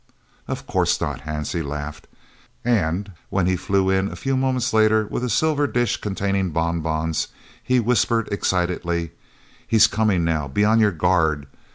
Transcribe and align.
"Of 0.47 0.65
course 0.65 0.99
not," 0.99 1.25
Hansie 1.25 1.63
laughed, 1.63 2.07
and 2.65 3.11
when 3.29 3.45
he 3.45 3.55
flew 3.55 3.91
in 3.91 4.07
a 4.11 4.15
few 4.15 4.35
moments 4.35 4.73
later, 4.73 5.05
with 5.05 5.23
a 5.23 5.29
silver 5.29 5.67
dish 5.67 5.97
containing 6.01 6.49
bon 6.49 6.79
bons, 6.81 7.27
he 7.63 7.79
whispered 7.79 8.27
excitedly: 8.31 9.11
"He's 9.67 9.85
coming 9.85 10.23
now. 10.23 10.47
Be 10.47 10.65
on 10.65 10.79
your 10.79 10.89
guard! 10.91 11.45